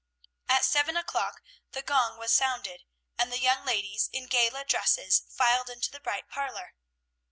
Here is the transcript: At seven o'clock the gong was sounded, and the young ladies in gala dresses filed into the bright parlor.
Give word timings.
At 0.49 0.65
seven 0.65 0.97
o'clock 0.97 1.43
the 1.73 1.83
gong 1.83 2.17
was 2.17 2.31
sounded, 2.33 2.85
and 3.19 3.31
the 3.31 3.37
young 3.37 3.63
ladies 3.63 4.09
in 4.11 4.25
gala 4.25 4.65
dresses 4.65 5.21
filed 5.29 5.69
into 5.69 5.91
the 5.91 5.99
bright 5.99 6.27
parlor. 6.27 6.73